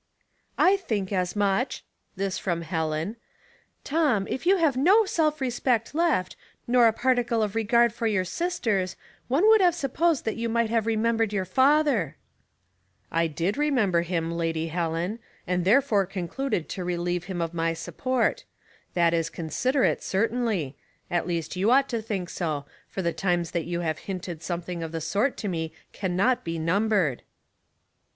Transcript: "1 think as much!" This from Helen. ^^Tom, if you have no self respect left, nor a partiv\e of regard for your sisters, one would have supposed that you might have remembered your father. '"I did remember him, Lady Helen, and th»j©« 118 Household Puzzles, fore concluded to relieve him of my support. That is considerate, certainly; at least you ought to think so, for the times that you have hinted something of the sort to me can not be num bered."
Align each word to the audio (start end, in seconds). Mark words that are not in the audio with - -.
"1 0.55 0.79
think 0.79 1.13
as 1.13 1.35
much!" 1.35 1.85
This 2.15 2.39
from 2.39 2.63
Helen. 2.63 3.17
^^Tom, 3.85 4.27
if 4.31 4.47
you 4.47 4.57
have 4.57 4.75
no 4.75 5.05
self 5.05 5.39
respect 5.39 5.93
left, 5.93 6.35
nor 6.65 6.87
a 6.87 6.91
partiv\e 6.91 7.43
of 7.43 7.53
regard 7.53 7.93
for 7.93 8.07
your 8.07 8.25
sisters, 8.25 8.95
one 9.27 9.47
would 9.49 9.61
have 9.61 9.75
supposed 9.75 10.25
that 10.25 10.37
you 10.37 10.49
might 10.49 10.71
have 10.71 10.87
remembered 10.87 11.31
your 11.31 11.45
father. 11.45 12.17
'"I 13.11 13.27
did 13.27 13.59
remember 13.59 14.01
him, 14.01 14.31
Lady 14.31 14.69
Helen, 14.69 15.19
and 15.45 15.63
th»j©« 15.65 15.75
118 15.75 15.75
Household 15.75 15.79
Puzzles, 15.83 15.89
fore 15.89 16.05
concluded 16.07 16.69
to 16.69 16.83
relieve 16.83 17.25
him 17.25 17.39
of 17.39 17.53
my 17.53 17.73
support. 17.73 18.43
That 18.95 19.13
is 19.13 19.29
considerate, 19.29 20.01
certainly; 20.01 20.75
at 21.11 21.27
least 21.27 21.55
you 21.55 21.69
ought 21.69 21.87
to 21.89 22.01
think 22.01 22.27
so, 22.31 22.65
for 22.87 23.03
the 23.03 23.13
times 23.13 23.51
that 23.51 23.65
you 23.65 23.81
have 23.81 23.99
hinted 24.09 24.41
something 24.41 24.81
of 24.81 24.91
the 24.93 24.99
sort 24.99 25.37
to 25.37 25.47
me 25.47 25.73
can 25.93 26.15
not 26.15 26.43
be 26.43 26.57
num 26.57 26.89
bered." 26.89 27.19